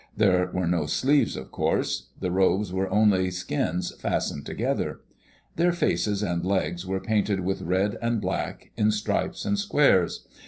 There 0.17 0.49
were 0.51 0.65
no 0.65 0.87
sleeves 0.87 1.35
of 1.37 1.51
course. 1.51 2.07
The 2.19 2.31
robes 2.31 2.73
were 2.73 2.89
only 2.89 3.29
skins 3.29 3.93
fastened 3.99 4.47
together. 4.47 5.01
Their 5.57 5.71
faces 5.73 6.23
and 6.23 6.43
legs 6.43 6.87
were 6.87 6.99
painted 6.99 7.41
with 7.41 7.61
red 7.61 7.99
and 8.01 8.19
black, 8.19 8.71
in 8.75 8.89
stripes 8.89 9.45
and 9.45 9.59
squares. 9.59 10.27